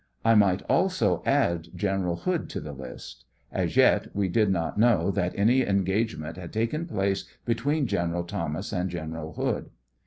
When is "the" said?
2.59-2.73